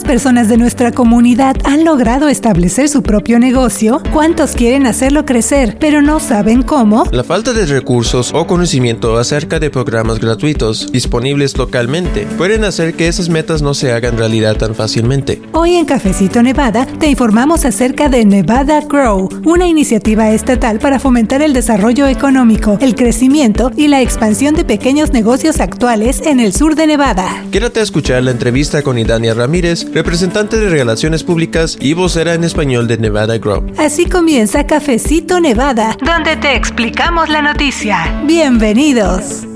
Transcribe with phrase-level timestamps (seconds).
[0.00, 4.00] ¿Cuántas personas de nuestra comunidad han logrado establecer su propio negocio?
[4.14, 7.04] ¿Cuántos quieren hacerlo crecer, pero no saben cómo?
[7.12, 13.08] La falta de recursos o conocimiento acerca de programas gratuitos disponibles localmente pueden hacer que
[13.08, 15.42] esas metas no se hagan realidad tan fácilmente.
[15.52, 21.42] Hoy en Cafecito Nevada te informamos acerca de Nevada Grow, una iniciativa estatal para fomentar
[21.42, 26.74] el desarrollo económico, el crecimiento y la expansión de pequeños negocios actuales en el sur
[26.74, 27.44] de Nevada.
[27.50, 32.44] Quédate a escuchar la entrevista con Idania Ramírez, representante de Relaciones Públicas y vocera en
[32.44, 33.66] español de Nevada Grow.
[33.78, 38.22] Así comienza Cafecito Nevada, donde te explicamos la noticia.
[38.26, 39.46] Bienvenidos.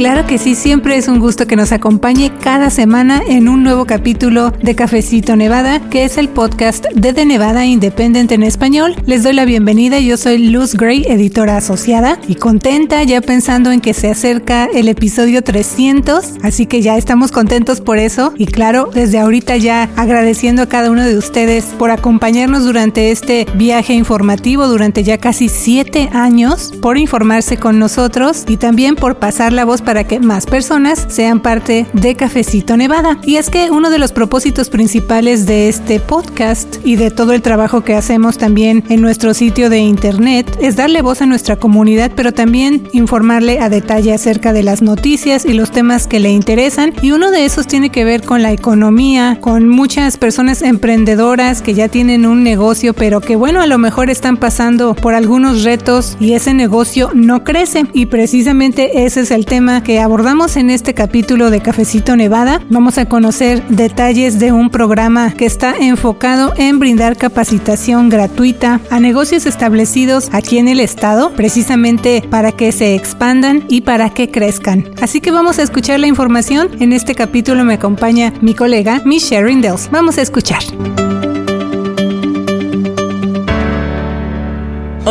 [0.00, 3.84] Claro que sí, siempre es un gusto que nos acompañe cada semana en un nuevo
[3.84, 8.96] capítulo de Cafecito Nevada, que es el podcast de The Nevada Independent en español.
[9.04, 13.82] Les doy la bienvenida, yo soy Luz Gray, editora asociada, y contenta ya pensando en
[13.82, 18.32] que se acerca el episodio 300, así que ya estamos contentos por eso.
[18.38, 23.46] Y claro, desde ahorita ya agradeciendo a cada uno de ustedes por acompañarnos durante este
[23.54, 29.52] viaje informativo, durante ya casi siete años, por informarse con nosotros y también por pasar
[29.52, 33.18] la voz para que más personas sean parte de Cafecito Nevada.
[33.24, 37.42] Y es que uno de los propósitos principales de este podcast y de todo el
[37.42, 42.12] trabajo que hacemos también en nuestro sitio de internet es darle voz a nuestra comunidad,
[42.14, 46.92] pero también informarle a detalle acerca de las noticias y los temas que le interesan.
[47.02, 51.74] Y uno de esos tiene que ver con la economía, con muchas personas emprendedoras que
[51.74, 56.16] ya tienen un negocio, pero que bueno, a lo mejor están pasando por algunos retos
[56.20, 57.86] y ese negocio no crece.
[57.92, 62.62] Y precisamente ese es el tema que abordamos en este capítulo de Cafecito Nevada.
[62.68, 69.00] Vamos a conocer detalles de un programa que está enfocado en brindar capacitación gratuita a
[69.00, 74.90] negocios establecidos aquí en el estado, precisamente para que se expandan y para que crezcan.
[75.00, 76.68] Así que vamos a escuchar la información.
[76.80, 79.90] En este capítulo me acompaña mi colega Miss Sharon Dells.
[79.90, 80.62] Vamos a escuchar.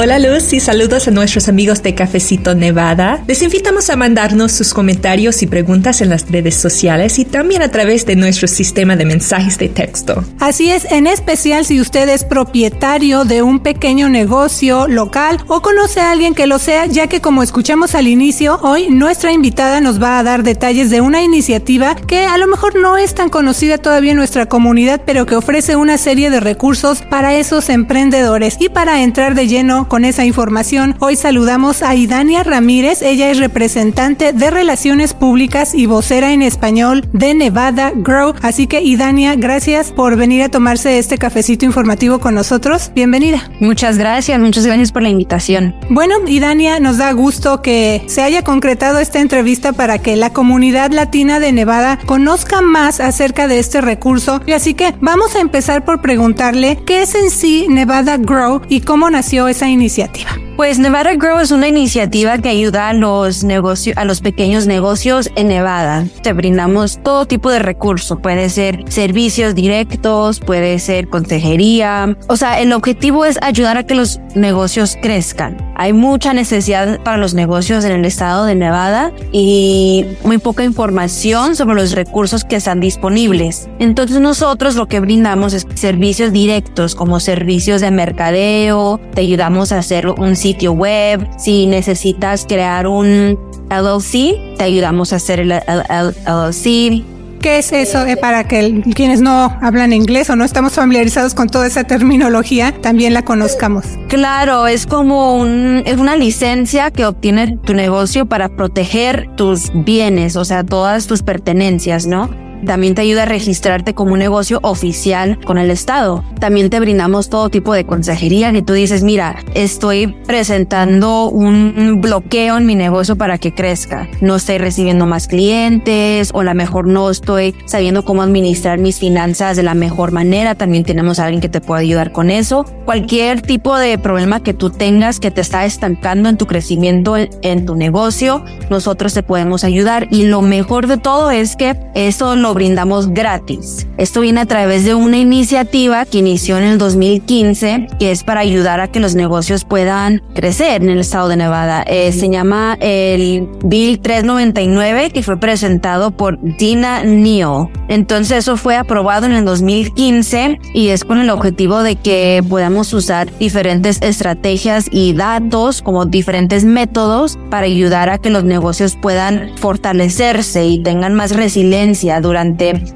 [0.01, 3.21] Hola Luz y saludos a nuestros amigos de Cafecito Nevada.
[3.27, 7.69] Les invitamos a mandarnos sus comentarios y preguntas en las redes sociales y también a
[7.69, 10.23] través de nuestro sistema de mensajes de texto.
[10.39, 15.99] Así es, en especial si usted es propietario de un pequeño negocio local o conoce
[15.99, 20.01] a alguien que lo sea, ya que como escuchamos al inicio, hoy nuestra invitada nos
[20.01, 23.77] va a dar detalles de una iniciativa que a lo mejor no es tan conocida
[23.77, 28.55] todavía en nuestra comunidad, pero que ofrece una serie de recursos para esos emprendedores.
[28.61, 33.01] Y para entrar de lleno con esa información, hoy saludamos a Idania Ramírez.
[33.01, 38.35] Ella es representante de Relaciones Públicas y vocera en español de Nevada Grow.
[38.41, 42.91] Así que Idania, gracias por venir a tomarse este cafecito informativo con nosotros.
[42.94, 43.49] Bienvenida.
[43.59, 45.75] Muchas gracias, muchas gracias por la invitación.
[45.89, 50.91] Bueno, Idania, nos da gusto que se haya concretado esta entrevista para que la comunidad
[50.91, 54.41] latina de Nevada conozca más acerca de este recurso.
[54.45, 58.81] Y así que vamos a empezar por preguntarle qué es en sí Nevada Grow y
[58.81, 60.48] cómo nació esa iniciativa.
[60.59, 65.30] Pues Nevada Grow es una iniciativa que ayuda a los negocios, a los pequeños negocios
[65.38, 66.06] en Nevada.
[66.22, 68.20] Te brindamos todo tipo de recursos.
[68.20, 72.18] Puede ser servicios directos, puede ser consejería.
[72.28, 75.70] O sea, el objetivo es ayudar a que los negocios crezcan.
[75.78, 81.56] Hay mucha necesidad para los negocios en el estado de Nevada y muy poca información
[81.56, 83.70] sobre los recursos que están disponibles.
[83.80, 89.78] Entonces nosotros lo que brindamos es servicios directos como servicios de mercadeo, te ayudamos a
[89.78, 93.37] hacer un sitio web, si necesitas crear un
[93.69, 97.03] LLC, te ayudamos a hacer el LLC.
[97.39, 98.03] ¿Qué es eso?
[98.05, 102.73] Eh, para que quienes no hablan inglés o no estamos familiarizados con toda esa terminología,
[102.81, 103.85] también la conozcamos.
[104.07, 110.35] Claro, es como un, es una licencia que obtiene tu negocio para proteger tus bienes,
[110.35, 112.48] o sea, todas tus pertenencias, ¿no?
[112.66, 116.24] También te ayuda a registrarte como un negocio oficial con el Estado.
[116.40, 122.58] También te brindamos todo tipo de consejería que tú dices, mira, estoy presentando un bloqueo
[122.58, 124.08] en mi negocio para que crezca.
[124.22, 129.00] No estoy recibiendo más clientes o a lo mejor no estoy sabiendo cómo administrar mis
[129.00, 130.55] finanzas de la mejor manera.
[130.55, 132.66] También tenemos a alguien que te pueda ayudar con eso.
[132.85, 137.29] Cualquier tipo de problema que tú tengas que te está estancando en tu crecimiento en,
[137.41, 140.08] en tu negocio, nosotros te podemos ayudar.
[140.12, 143.85] Y lo mejor de todo es que eso lo lo brindamos gratis.
[143.97, 148.40] Esto viene a través de una iniciativa que inició en el 2015, que es para
[148.40, 151.84] ayudar a que los negocios puedan crecer en el estado de Nevada.
[151.84, 157.67] Eh, se llama el Bill 399, que fue presentado por Dina Neal.
[157.87, 162.93] Entonces eso fue aprobado en el 2015 y es con el objetivo de que podamos
[162.93, 169.52] usar diferentes estrategias y datos como diferentes métodos para ayudar a que los negocios puedan
[169.57, 172.39] fortalecerse y tengan más resiliencia durante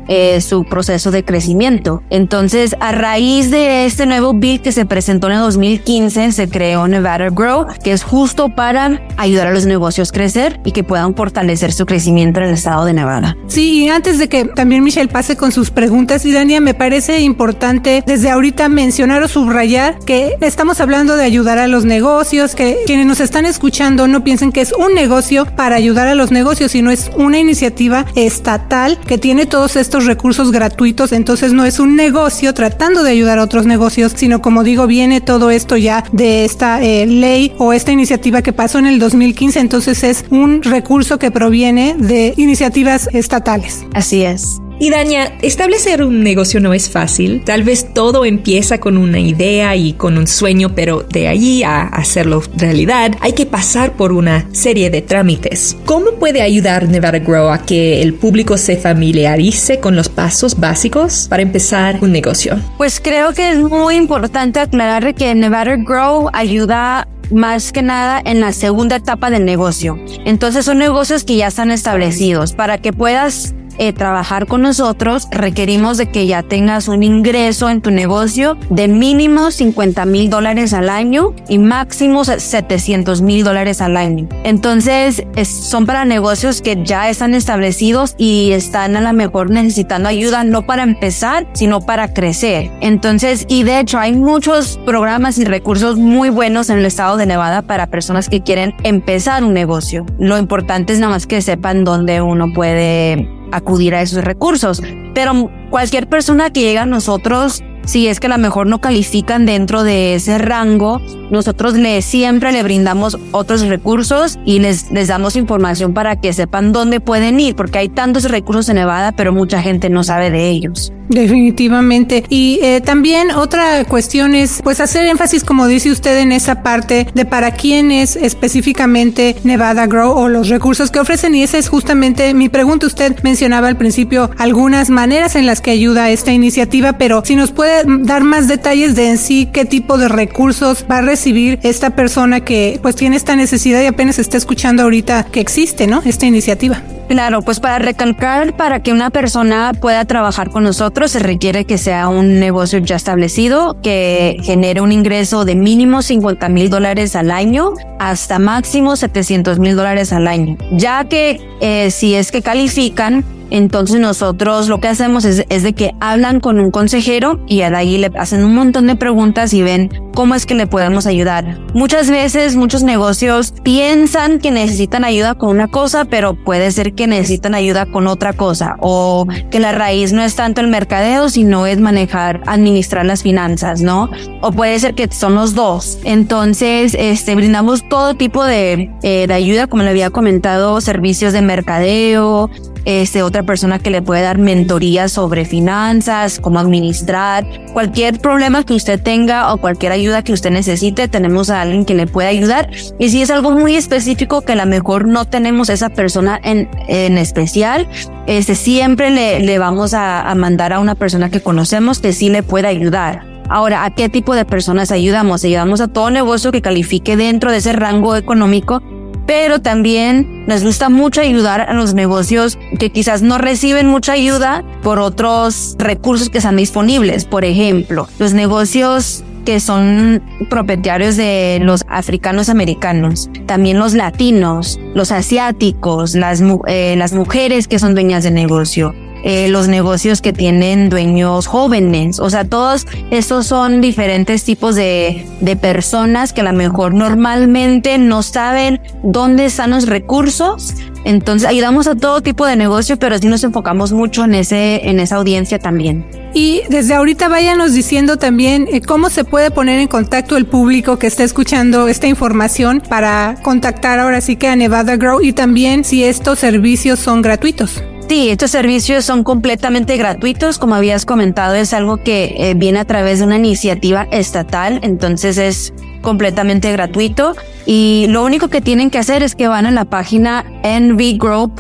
[0.08, 2.04] eh, su proceso de crecimiento.
[2.10, 6.88] Entonces, a raíz de este nuevo bill que se presentó en el 2015, se creó
[6.88, 11.16] Nevada Grow, que es justo para ayudar a los negocios a crecer y que puedan
[11.16, 13.38] fortalecer su crecimiento en el estado de Nevada.
[13.48, 17.22] Sí, y antes de que también Michelle pase con sus preguntas, y Dania, me parece
[17.22, 22.78] importante desde ahorita mencionar o subrayar que estamos hablando de ayudar a los negocios, que
[22.86, 26.72] quienes nos están escuchando no piensen que es un negocio para ayudar a los negocios,
[26.72, 31.96] sino es una iniciativa estatal que tiene todos estos recursos gratuitos, entonces no es un
[31.96, 36.46] negocio tratando de ayudar a otros negocios, sino como digo, viene todo esto ya de
[36.46, 41.20] esta eh, ley o esta iniciativa que pasó en el 2015, entonces es un recurso
[41.20, 43.86] que proviene de iniciativas estatales.
[43.94, 44.60] Así es.
[44.80, 47.44] Y Daña, establecer un negocio no es fácil.
[47.46, 51.84] Tal vez todo empieza con una idea y con un sueño, pero de allí a
[51.84, 55.78] hacerlo realidad hay que pasar por una serie de trámites.
[55.86, 61.28] ¿Cómo puede ayudar Nevada Grow a que el público se familiarice con los pasos básicos
[61.30, 62.60] para empezar un negocio?
[62.78, 68.40] Pues creo que es muy importante aclarar que Nevada Grow ayuda más que nada en
[68.40, 69.98] la segunda etapa del negocio.
[70.26, 75.98] Entonces son negocios que ya están establecidos para que puedas eh, trabajar con nosotros, requerimos
[75.98, 80.90] de que ya tengas un ingreso en tu negocio de mínimo 50 mil dólares al
[80.90, 84.28] año y máximo 700 mil dólares al año.
[84.44, 90.44] Entonces, son para negocios que ya están establecidos y están a lo mejor necesitando ayuda
[90.44, 92.72] no para empezar, sino para crecer.
[92.82, 97.26] Entonces, y de hecho hay muchos programas y recursos muy buenos en el estado de
[97.26, 100.06] Nevada para personas que quieren empezar un negocio.
[100.20, 104.82] Lo importante es nada más que sepan dónde uno puede acudir a esos recursos.
[105.14, 109.46] Pero cualquier persona que llega a nosotros si es que a lo mejor no califican
[109.46, 111.02] dentro de ese rango,
[111.32, 116.72] nosotros le, siempre le brindamos otros recursos y les, les damos información para que sepan
[116.72, 120.50] dónde pueden ir, porque hay tantos recursos en Nevada, pero mucha gente no sabe de
[120.50, 120.92] ellos.
[121.10, 122.24] Definitivamente.
[122.30, 127.08] Y eh, también otra cuestión es, pues, hacer énfasis, como dice usted, en esa parte
[127.14, 131.36] de para quién es específicamente Nevada Grow o los recursos que ofrecen.
[131.36, 132.88] Y esa es justamente mi pregunta.
[132.88, 137.52] Usted mencionaba al principio algunas maneras en las que ayuda esta iniciativa, pero si nos
[137.52, 141.92] puede dar más detalles de en sí qué tipo de recursos va a recibir esta
[141.92, 146.02] persona que pues tiene esta necesidad y apenas está escuchando ahorita que existe, ¿no?
[146.06, 146.82] Esta iniciativa.
[147.08, 151.78] Claro, pues para recalcar, para que una persona pueda trabajar con nosotros se requiere que
[151.78, 157.32] sea un negocio ya establecido, que genere un ingreso de mínimo 50 mil dólares al
[157.32, 160.58] año hasta máximo 700 mil dólares al año.
[160.72, 163.24] Ya que eh, si es que califican,
[163.54, 168.00] entonces nosotros lo que hacemos es, de que hablan con un consejero y de ahí
[168.00, 171.60] le hacen un montón de preguntas y ven cómo es que le podemos ayudar.
[171.76, 177.06] Muchas veces muchos negocios piensan que necesitan ayuda con una cosa, pero puede ser que
[177.06, 181.68] necesitan ayuda con otra cosa o que la raíz no es tanto el mercadeo, sino
[181.68, 184.10] es manejar, administrar las finanzas, ¿no?
[184.42, 186.00] O puede ser que son los dos.
[186.04, 191.44] Entonces, este, brindamos todo tipo de, eh, de ayuda, como le había comentado, servicios de
[191.44, 192.50] mercadeo,
[192.86, 198.74] este, otra persona que le puede dar mentoría sobre finanzas, cómo administrar, cualquier problema que
[198.74, 202.70] usted tenga o cualquier ayuda que usted necesite, tenemos a alguien que le puede ayudar.
[203.00, 206.70] Y si es algo muy específico que a lo mejor no tenemos esa persona en,
[206.88, 207.88] en especial,
[208.28, 212.30] este, siempre le, le vamos a, a mandar a una persona que conocemos que sí
[212.30, 213.34] le pueda ayudar.
[213.50, 215.44] Ahora, ¿a qué tipo de personas ayudamos?
[215.44, 218.82] Ayudamos a todo negocio que califique dentro de ese rango económico
[219.26, 224.64] pero también nos gusta mucho ayudar a los negocios que quizás no reciben mucha ayuda
[224.82, 227.26] por otros recursos que están disponibles.
[227.26, 235.12] Por ejemplo, los negocios que son propietarios de los africanos americanos, también los latinos, los
[235.12, 240.90] asiáticos, las, eh, las mujeres que son dueñas de negocio, eh, los negocios que tienen
[240.90, 242.20] dueños jóvenes.
[242.20, 247.98] O sea, todos estos son diferentes tipos de, de personas que a lo mejor normalmente
[247.98, 250.76] no saben dónde están los recursos.
[251.06, 255.00] Entonces ayudamos a todo tipo de negocio, pero sí nos enfocamos mucho en ese, en
[255.00, 256.06] esa audiencia también.
[256.34, 260.98] Y desde ahorita váyanos diciendo también eh, cómo se puede poner en contacto el público
[260.98, 265.84] que está escuchando esta información para contactar ahora sí que a Nevada Grow y también
[265.84, 267.84] si estos servicios son gratuitos.
[268.08, 270.60] Sí, estos servicios son completamente gratuitos.
[270.60, 275.38] Como habías comentado, es algo que eh, viene a través de una iniciativa estatal, entonces
[275.38, 277.36] es completamente gratuito.
[277.66, 281.58] Y lo único que tienen que hacer es que van a la página nvgrow.org,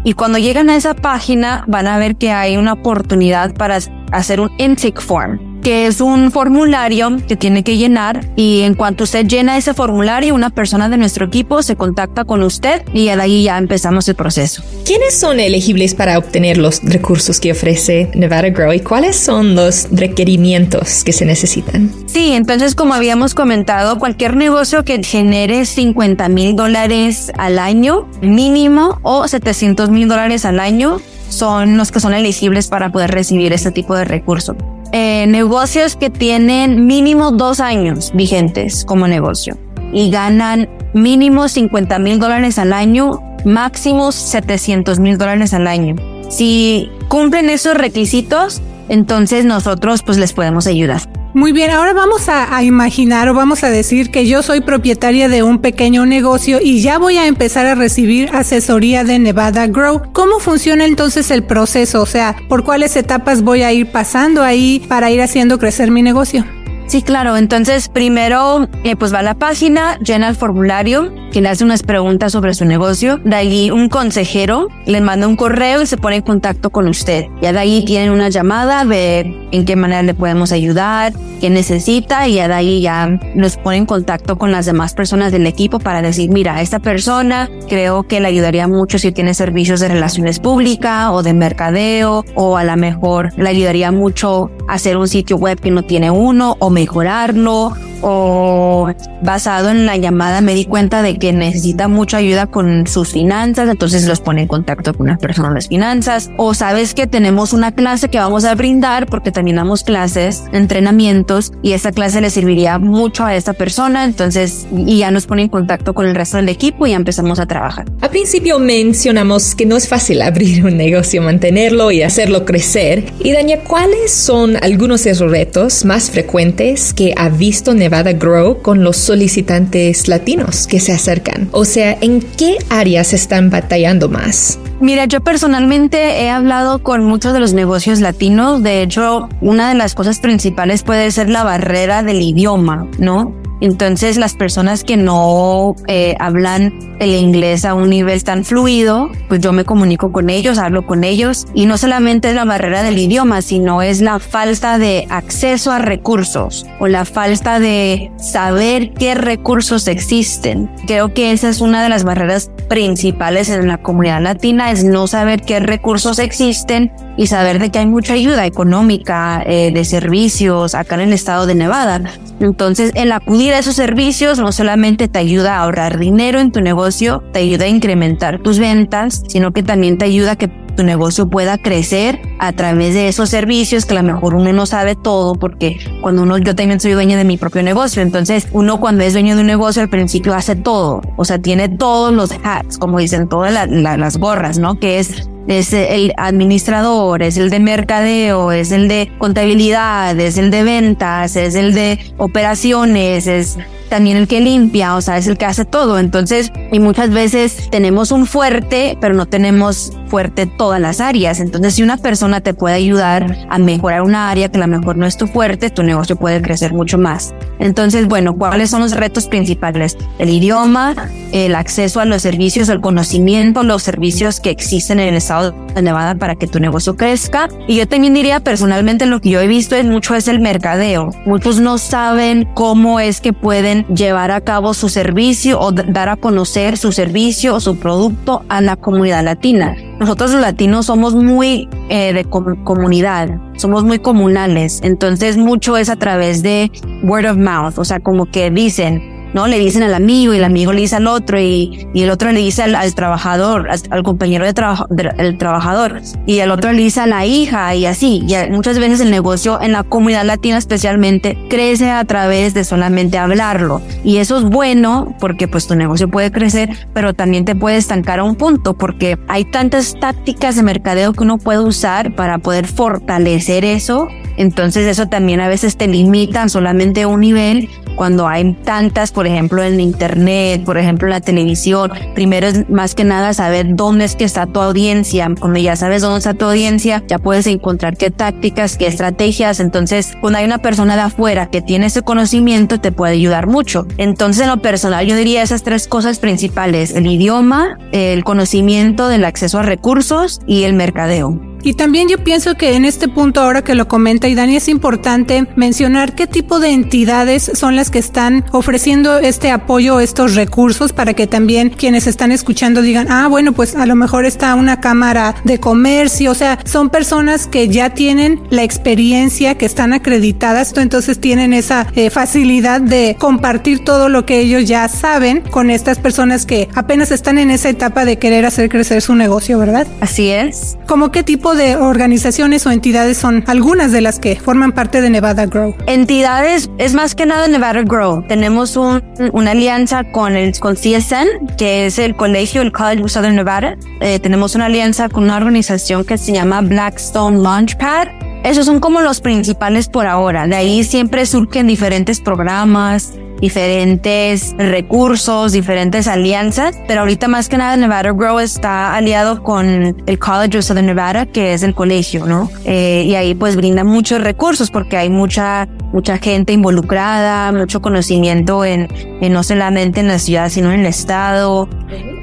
[0.04, 3.78] Y cuando llegan a esa página van a ver que hay una oportunidad para
[4.12, 9.05] hacer un intake form que es un formulario que tiene que llenar y en cuanto
[9.05, 13.13] usted llena ese formulario, una persona de nuestro equipo se contacta con usted y de
[13.13, 14.62] ahí ya empezamos el proceso.
[14.86, 19.88] ¿Quiénes son elegibles para obtener los recursos que ofrece Nevada Grow y cuáles son los
[19.89, 21.91] requerimientos que se necesitan?
[22.05, 29.00] Sí, entonces como habíamos comentado, cualquier negocio que genere 50 mil dólares al año mínimo
[29.01, 33.72] o 700 mil dólares al año son los que son elegibles para poder recibir este
[33.72, 34.55] tipo de recursos.
[34.92, 39.58] Eh, negocios que tienen mínimo dos años vigentes como negocio
[39.92, 45.96] y ganan mínimo 50 mil dólares al año, máximo 700 mil dólares al año.
[46.30, 51.01] Si cumplen esos requisitos, entonces nosotros pues les podemos ayudar.
[51.36, 55.44] Muy bien, ahora vamos a, imaginar o vamos a decir que yo soy propietaria de
[55.44, 60.01] un pequeño negocio y ya voy a empezar a recibir asesoría de Nevada Grow.
[60.13, 62.01] ¿Cómo funciona entonces el proceso?
[62.01, 66.01] O sea, ¿por cuáles etapas voy a ir pasando ahí para ir haciendo crecer mi
[66.01, 66.46] negocio?
[66.88, 67.36] Sí, claro.
[67.36, 71.84] Entonces, primero, eh, pues va a la página, llena el formulario, que le hace unas
[71.84, 73.20] preguntas sobre su negocio.
[73.25, 77.25] De ahí, un consejero le manda un correo y se pone en contacto con usted.
[77.42, 81.12] Ya de ahí tienen una llamada, de en qué manera le podemos ayudar,
[81.42, 85.34] qué necesita, y ya de ahí ya nos pone en contacto con las demás personas
[85.34, 89.82] del equipo para decir, mira, esta persona creo que le ayudaría mucho si tiene servicios
[89.82, 95.10] de relaciones públicas o de mercadeo, o a lo mejor le ayudaría mucho hacer un
[95.10, 97.74] sitio web que no tiene uno, o mejorarlo
[98.07, 98.88] o
[99.24, 103.67] basado en la llamada me di cuenta de que necesita mucha ayuda con sus finanzas,
[103.67, 107.51] entonces los pone en contacto con una persona de las finanzas, o sabes que tenemos
[107.51, 112.29] una clase que vamos a brindar porque también damos clases, entrenamientos, y esta clase le
[112.29, 116.38] serviría mucho a esta persona, entonces, y ya nos pone en contacto con el resto
[116.38, 117.85] del equipo y ya empezamos a trabajar.
[118.01, 123.05] Al principio mencionamos que no es fácil abrir un negocio, mantenerlo y hacerlo crecer.
[123.24, 128.62] Y Dania, ¿cuáles son algunos de esos retos más frecuentes que ha visto Nevada Grow
[128.62, 131.50] con los solicitantes latinos que se acercan?
[131.52, 134.60] O sea, ¿en qué áreas están batallando más?
[134.82, 138.62] Mira, yo personalmente he hablado con muchos de los negocios latinos.
[138.62, 143.34] De hecho, una de las cosas principales puede ser la barrera del idioma, ¿no?
[143.62, 149.41] Entonces las personas que no eh, hablan el inglés a un nivel tan fluido, pues
[149.41, 152.98] yo me comunico con ellos, hablo con ellos y no solamente es la barrera del
[152.98, 159.15] idioma, sino es la falta de acceso a recursos o la falta de saber qué
[159.15, 160.70] recursos existen.
[160.88, 165.07] Creo que esa es una de las barreras principales en la comunidad latina, es no
[165.07, 170.75] saber qué recursos existen y saber de que hay mucha ayuda económica eh, de servicios
[170.75, 172.01] acá en el estado de Nevada.
[172.39, 176.62] Entonces, el acudir a esos servicios no solamente te ayuda a ahorrar dinero en tu
[176.62, 180.84] negocio, te ayuda a incrementar tus ventas, sino que también te ayuda a que tu
[180.84, 184.96] negocio pueda crecer a través de esos servicios que a lo mejor uno no sabe
[184.96, 189.03] todo porque cuando uno, yo también soy dueña de mi propio negocio, entonces uno cuando
[189.03, 192.77] es dueño de un negocio al principio hace todo, o sea, tiene todos los hats,
[192.77, 194.79] como dicen, todas las gorras, ¿no?
[194.79, 200.50] Que es es el administrador, es el de mercadeo, es el de contabilidad, es el
[200.50, 203.58] de ventas, es el de operaciones, es
[203.89, 206.00] también el que limpia, o sea, es el que hace todo.
[206.00, 211.41] Entonces, y muchas veces tenemos un fuerte, pero no tenemos fuerte todas las áreas.
[211.41, 214.95] Entonces, si una persona te puede ayudar a mejorar una área que a lo mejor
[214.95, 217.34] no es tu fuerte, tu negocio puede crecer mucho más.
[217.60, 219.98] Entonces, bueno, ¿cuáles son los retos principales?
[220.17, 220.95] El idioma,
[221.34, 225.81] el acceso a los servicios, el conocimiento, los servicios que existen en el estado de
[225.81, 227.50] Nevada para que tu negocio crezca.
[227.67, 231.10] Y yo también diría personalmente lo que yo he visto es mucho es el mercadeo.
[231.25, 236.15] Muchos no saben cómo es que pueden llevar a cabo su servicio o dar a
[236.15, 239.75] conocer su servicio o su producto a la comunidad latina.
[240.05, 245.95] Nosotros los latinos somos muy eh, de comunidad, somos muy comunales, entonces mucho es a
[245.95, 246.71] través de
[247.01, 249.48] word of mouth, o sea, como que dicen, ¿no?
[249.48, 252.32] Le dicen al amigo y el amigo le dice al otro y, y el otro
[252.32, 257.01] le dice al, trabajador, al, compañero de trabajo, del trabajador y el otro le dice
[257.01, 258.24] a la hija y así.
[258.27, 263.17] Y muchas veces el negocio en la comunidad latina especialmente crece a través de solamente
[263.17, 263.82] hablarlo.
[264.03, 268.20] Y eso es bueno porque pues tu negocio puede crecer, pero también te puede estancar
[268.20, 272.67] a un punto porque hay tantas tácticas de mercadeo que uno puede usar para poder
[272.67, 278.54] fortalecer eso Entonces eso también a veces te limita solamente a un nivel cuando hay
[278.63, 281.92] tantas, por ejemplo, en internet, por ejemplo, en la televisión.
[282.13, 285.32] Primero es más que nada saber dónde es que está tu audiencia.
[285.39, 289.60] Cuando ya sabes dónde está tu audiencia, ya puedes encontrar qué tácticas, qué estrategias.
[289.60, 293.88] Entonces, cuando hay una persona de afuera que tiene ese conocimiento, te puede ayudar mucho.
[293.98, 299.25] Entonces, en lo personal, yo diría esas tres cosas principales, el idioma, el conocimiento del
[299.25, 301.54] acceso a recursos y el mercadeo.
[301.65, 304.69] Y también yo pienso que en este punto, ahora que lo comenta y Dani, es
[304.69, 310.93] importante mencionar qué tipo de entidades son las que están ofreciendo este apoyo, estos recursos,
[310.93, 314.79] para que también quienes están escuchando digan, ah, bueno, pues a lo mejor está una
[314.79, 320.72] cámara de comercio, o sea, son personas que ya tienen la experiencia, que están acreditadas,
[320.77, 325.98] entonces tienen esa eh, facilidad de compartir todo lo que ellos ya saben con estas
[325.98, 329.88] personas que apenas están en esa etapa de querer hacer crecer su negocio, ¿verdad?
[330.00, 330.77] Así es.
[330.86, 335.09] ¿Cómo qué tipo de organizaciones o entidades son algunas de las que forman parte de
[335.09, 335.75] Nevada Grow?
[335.88, 338.24] Entidades es más que nada Nevada Grow.
[338.27, 343.12] Tenemos un, una alianza con el con CSN, que es el colegio, el College of
[343.12, 343.77] Southern Nevada.
[344.01, 348.07] Eh, tenemos una alianza con una organización que se llama Blackstone Launchpad.
[348.43, 350.47] Esos son como los principales por ahora.
[350.47, 357.75] De ahí siempre surgen diferentes programas, diferentes recursos, diferentes alianzas, pero ahorita más que nada
[357.75, 362.50] Nevada Grow está aliado con el College of Southern Nevada, que es el colegio, ¿no?
[362.65, 368.65] Eh, y ahí pues brinda muchos recursos porque hay mucha mucha gente involucrada, mucho conocimiento
[368.65, 368.89] en,
[369.22, 371.70] en no solamente en la ciudad, sino en el estado.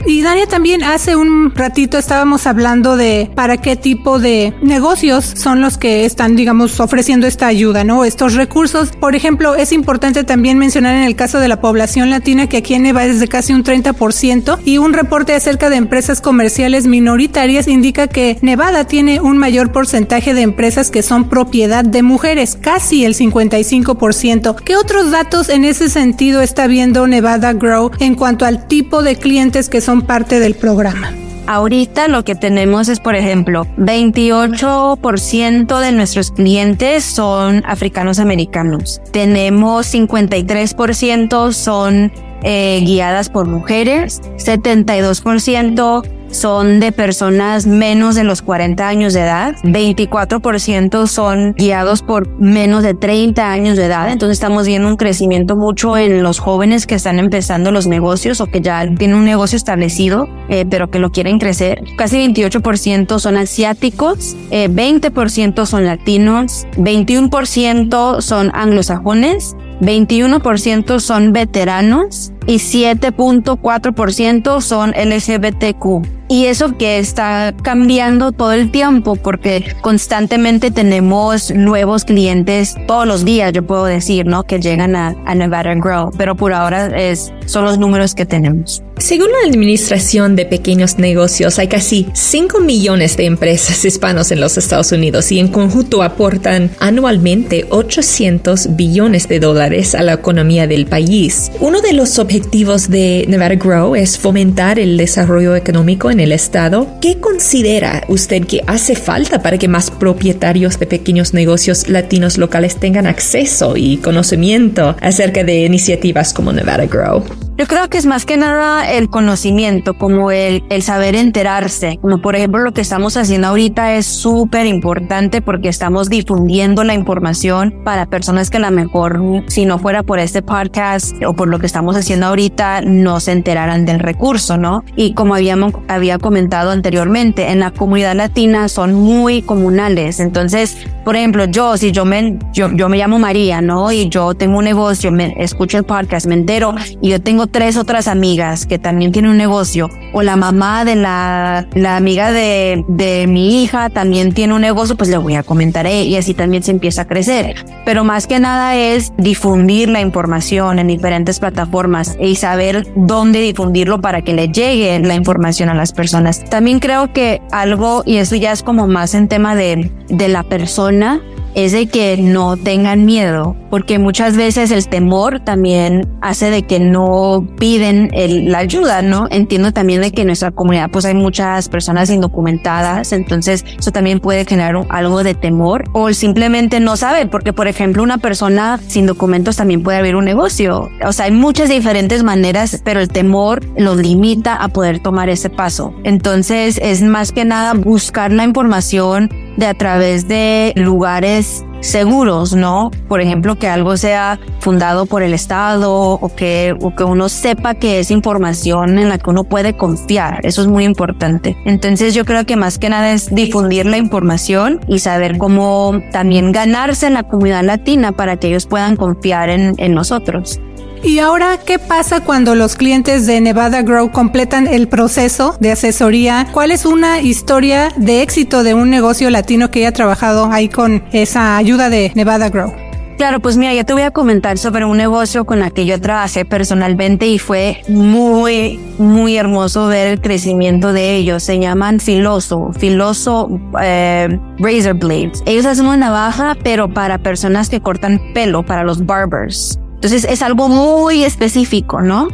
[0.05, 5.61] Y Dania también hace un ratito estábamos hablando de para qué tipo de negocios son
[5.61, 8.05] los que están, digamos, ofreciendo esta ayuda, ¿no?
[8.05, 8.91] Estos recursos.
[8.91, 12.75] Por ejemplo, es importante también mencionar en el caso de la población latina que aquí
[12.75, 17.69] en Nevada es de casi un 30% y un reporte acerca de empresas comerciales minoritarias
[17.69, 23.05] indica que Nevada tiene un mayor porcentaje de empresas que son propiedad de mujeres, casi
[23.05, 24.57] el 55%.
[24.65, 29.17] ¿Qué otros datos en ese sentido está viendo Nevada Grow en cuanto al tipo de
[29.17, 31.13] clientes que son parte del programa.
[31.47, 39.03] Ahorita lo que tenemos es, por ejemplo, 28% de nuestros clientes son africanos americanos.
[39.11, 42.11] Tenemos 53% son
[42.43, 49.55] eh, guiadas por mujeres, 72% son de personas menos de los 40 años de edad,
[49.63, 55.57] 24% son guiados por menos de 30 años de edad, entonces estamos viendo un crecimiento
[55.57, 59.57] mucho en los jóvenes que están empezando los negocios o que ya tienen un negocio
[59.57, 61.83] establecido, eh, pero que lo quieren crecer.
[61.97, 72.57] Casi 28% son asiáticos, 20% eh, son latinos, 21% son anglosajones, 21% son veteranos y
[72.57, 82.07] 7.4% son LGBTQ y eso que está cambiando todo el tiempo porque constantemente tenemos nuevos
[82.07, 84.45] clientes todos los días, yo puedo decir, ¿no?
[84.45, 88.83] Que llegan a, a Nevada Grow, pero por ahora es, son los números que tenemos.
[88.97, 94.57] Según la Administración de Pequeños Negocios, hay casi 5 millones de empresas hispanos en los
[94.57, 100.87] Estados Unidos y en conjunto aportan anualmente 800 billones de dólares a la economía del
[100.87, 101.51] país.
[101.59, 106.89] Uno de los objetivos de Nevada Grow es fomentar el desarrollo económico en el estado.
[106.99, 112.77] ¿Qué considera usted que hace falta para que más propietarios de pequeños negocios latinos locales
[112.77, 117.42] tengan acceso y conocimiento acerca de iniciativas como Nevada Grow?
[117.59, 121.99] Yo creo que es más que nada el conocimiento, como el, el saber enterarse.
[122.01, 126.95] Como por ejemplo lo que estamos haciendo ahorita es súper importante porque estamos difundiendo la
[126.95, 131.49] información para personas que a lo mejor si no fuera por este podcast o por
[131.49, 134.83] lo que estamos haciendo ahorita no se enteraran del recurso, ¿no?
[134.97, 140.21] Y como habíamos, había comentado anteriormente, en la comunidad latina son muy comunales.
[140.21, 143.93] Entonces, por ejemplo, yo, si yo me, yo, yo me llamo María, ¿no?
[143.93, 147.77] Y yo tengo un negocio, me escucho el podcast, me entero y yo tengo tres
[147.77, 152.85] otras amigas que también tienen un negocio, o la mamá de la, la amiga de,
[152.89, 156.63] de mi hija también tiene un negocio, pues le voy a comentar y así también
[156.63, 157.65] se empieza a crecer.
[157.85, 164.01] Pero más que nada es difundir la información en diferentes plataformas y saber dónde difundirlo
[164.01, 166.45] para que le llegue la información a las personas.
[166.45, 170.43] También creo que algo, y eso ya es como más en tema de, de la
[170.43, 171.21] persona,
[171.55, 176.79] es de que no tengan miedo, porque muchas veces el temor también hace de que
[176.81, 178.11] no piden
[178.51, 179.27] la ayuda, ¿no?
[179.31, 184.21] Entiendo también de que en nuestra comunidad pues hay muchas personas indocumentadas, entonces eso también
[184.21, 189.07] puede generar algo de temor o simplemente no sabe, porque por ejemplo una persona sin
[189.07, 193.65] documentos también puede abrir un negocio, o sea, hay muchas diferentes maneras, pero el temor
[193.77, 195.95] los limita a poder tomar ese paso.
[196.05, 202.91] Entonces es más que nada buscar la información de a través de lugares seguros, ¿no?
[203.09, 207.75] Por ejemplo, que algo sea fundado por el Estado o que, o que uno sepa
[207.75, 210.41] que es información en la que uno puede confiar.
[210.45, 211.57] Eso es muy importante.
[211.65, 216.53] Entonces yo creo que más que nada es difundir la información y saber cómo también
[216.53, 220.61] ganarse en la comunidad latina para que ellos puedan confiar en, en nosotros.
[221.05, 226.47] Y ahora, ¿qué pasa cuando los clientes de Nevada Grow completan el proceso de asesoría?
[226.53, 231.03] ¿Cuál es una historia de éxito de un negocio latino que haya trabajado ahí con
[231.13, 232.73] esa ayuda de Nevada Grow?
[233.19, 236.01] Claro, pues mira, yo te voy a comentar sobre un negocio con el que yo
[236.01, 241.43] trabajé personalmente y fue muy, muy hermoso ver el crecimiento de ellos.
[241.43, 245.43] Se llaman Filoso, Filoso eh, Razor Blades.
[245.47, 249.79] Ellos hacen una navaja, pero para personas que cortan pelo, para los barbers.
[250.03, 252.27] Entonces es algo muy específico, ¿no?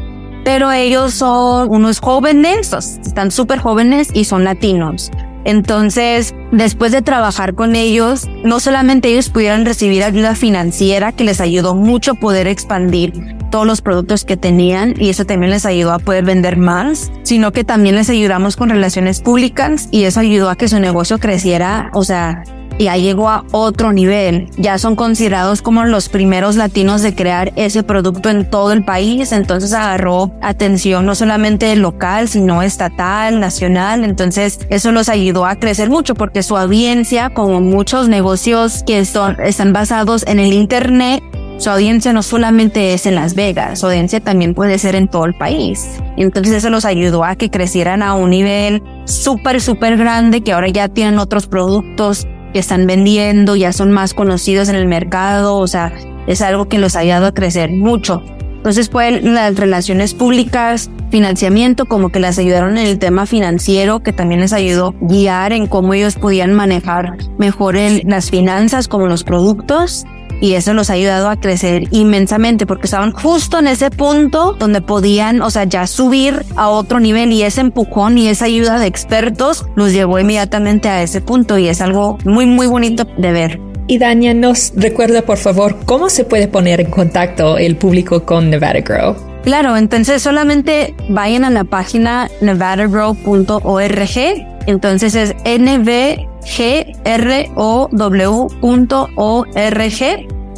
[0.42, 5.10] Pero ellos son unos jóvenes, están súper jóvenes y son latinos.
[5.44, 11.42] Entonces, después de trabajar con ellos, no solamente ellos pudieron recibir ayuda financiera que les
[11.42, 13.12] ayudó mucho a poder expandir
[13.50, 17.52] todos los productos que tenían y eso también les ayudó a poder vender más, sino
[17.52, 21.90] que también les ayudamos con relaciones públicas y eso ayudó a que su negocio creciera,
[21.92, 22.44] o sea,
[22.78, 24.48] ya llegó a otro nivel.
[24.56, 29.32] Ya son considerados como los primeros latinos de crear ese producto en todo el país.
[29.32, 34.04] Entonces agarró atención no solamente local, sino estatal, nacional.
[34.04, 39.36] Entonces eso los ayudó a crecer mucho porque su audiencia, como muchos negocios que son,
[39.40, 41.22] están basados en el Internet,
[41.58, 45.24] su audiencia no solamente es en Las Vegas, su audiencia también puede ser en todo
[45.24, 45.88] el país.
[46.16, 50.68] Entonces eso los ayudó a que crecieran a un nivel súper, súper grande, que ahora
[50.68, 55.66] ya tienen otros productos que están vendiendo, ya son más conocidos en el mercado, o
[55.66, 55.92] sea,
[56.26, 58.22] es algo que los ha ayudado a crecer mucho.
[58.56, 64.12] Entonces, pues las relaciones públicas, financiamiento, como que las ayudaron en el tema financiero, que
[64.12, 70.04] también les ayudó guiar en cómo ellos podían manejar mejor las finanzas, como los productos
[70.40, 74.80] y eso los ha ayudado a crecer inmensamente porque estaban justo en ese punto donde
[74.80, 78.86] podían, o sea, ya subir a otro nivel y ese empujón y esa ayuda de
[78.86, 83.60] expertos los llevó inmediatamente a ese punto y es algo muy, muy bonito de ver.
[83.86, 88.50] Y Dania, nos recuerda por favor cómo se puede poner en contacto el público con
[88.50, 89.16] Nevada Grow.
[89.44, 94.57] Claro, entonces solamente vayan a la página nevadagrow.org.
[94.68, 96.28] Entonces es nvgrow.org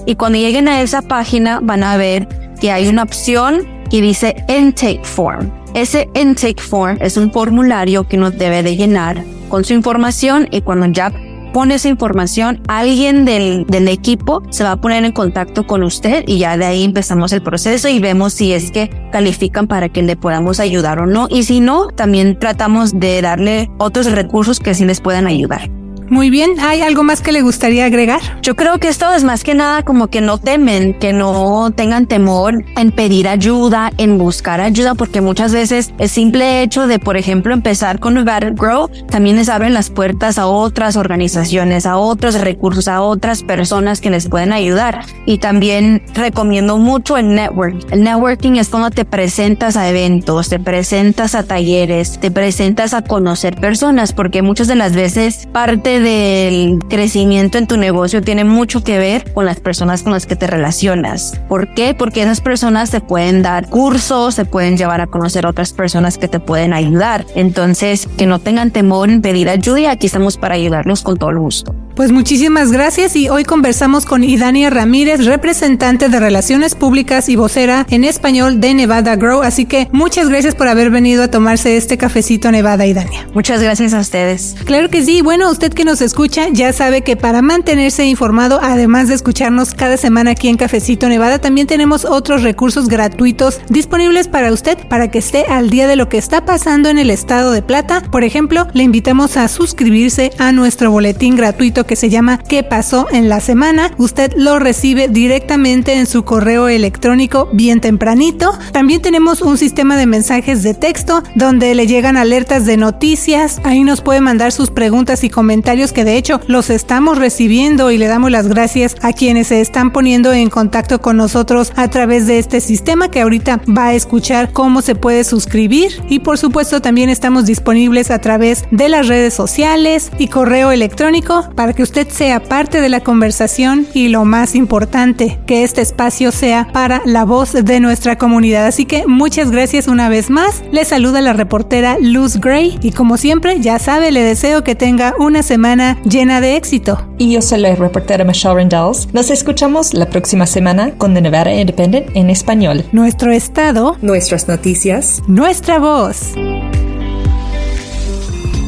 [0.07, 2.27] y cuando lleguen a esa página van a ver
[2.61, 5.53] que hay una opción que dice Intake Form.
[5.75, 10.62] Ese Intake Form es un formulario que uno debe de llenar con su información y
[10.62, 11.12] cuando ya
[11.53, 16.25] pone esa información, alguien del, del, equipo se va a poner en contacto con usted
[16.27, 20.03] y ya de ahí empezamos el proceso y vemos si es que califican para que
[20.03, 21.27] le podamos ayudar o no.
[21.31, 25.80] Y si no, también tratamos de darle otros recursos que sí les puedan ayudar.
[26.11, 28.20] Muy bien, ¿hay algo más que le gustaría agregar?
[28.42, 32.07] Yo creo que esto es más que nada como que no temen, que no tengan
[32.07, 37.16] temor en pedir ayuda, en buscar ayuda, porque muchas veces el simple hecho de, por
[37.16, 42.40] ejemplo, empezar con Nevada Grow también les abren las puertas a otras organizaciones, a otros
[42.40, 45.05] recursos, a otras personas que les pueden ayudar.
[45.27, 47.87] Y también recomiendo mucho el network.
[47.92, 53.03] El networking es cuando te presentas a eventos, te presentas a talleres, te presentas a
[53.03, 58.83] conocer personas, porque muchas de las veces parte del crecimiento en tu negocio tiene mucho
[58.83, 61.41] que ver con las personas con las que te relacionas.
[61.49, 61.95] ¿Por qué?
[61.95, 66.29] Porque esas personas te pueden dar cursos, se pueden llevar a conocer otras personas que
[66.29, 67.27] te pueden ayudar.
[67.35, 71.31] Entonces, que no tengan temor en pedir ayuda y aquí estamos para ayudarlos con todo
[71.31, 71.75] el gusto.
[72.01, 77.87] Pues muchísimas gracias y hoy conversamos con Idania Ramírez, representante de Relaciones Públicas y vocera
[77.91, 79.43] en español de Nevada Grow.
[79.43, 83.29] Así que muchas gracias por haber venido a tomarse este cafecito Nevada, Idania.
[83.35, 84.57] Muchas gracias a ustedes.
[84.65, 85.21] Claro que sí.
[85.21, 89.99] Bueno, usted que nos escucha ya sabe que para mantenerse informado, además de escucharnos cada
[89.99, 95.19] semana aquí en Cafecito Nevada, también tenemos otros recursos gratuitos disponibles para usted para que
[95.19, 98.01] esté al día de lo que está pasando en el estado de Plata.
[98.11, 103.09] Por ejemplo, le invitamos a suscribirse a nuestro boletín gratuito que se llama ¿Qué pasó
[103.11, 103.90] en la semana?
[103.98, 108.57] Usted lo recibe directamente en su correo electrónico bien tempranito.
[108.70, 113.61] También tenemos un sistema de mensajes de texto donde le llegan alertas de noticias.
[113.64, 117.98] Ahí nos puede mandar sus preguntas y comentarios que de hecho los estamos recibiendo y
[117.98, 122.29] le damos las gracias a quienes se están poniendo en contacto con nosotros a través
[122.29, 126.81] de este sistema que ahorita va a escuchar cómo se puede suscribir y por supuesto
[126.81, 132.09] también estamos disponibles a través de las redes sociales y correo electrónico para que usted
[132.09, 137.24] sea parte de la conversación y lo más importante, que este espacio sea para la
[137.24, 138.66] voz de nuestra comunidad.
[138.66, 140.64] Así que muchas gracias una vez más.
[140.72, 145.14] Le saluda la reportera Luz Gray y como siempre, ya sabe, le deseo que tenga
[145.20, 147.06] una semana llena de éxito.
[147.18, 149.06] Y yo soy la reportera Michelle Rendells.
[149.12, 152.85] Nos escuchamos la próxima semana con The Nevada Independent en español.
[152.90, 156.35] Nuestro estado, nuestras noticias, nuestra voz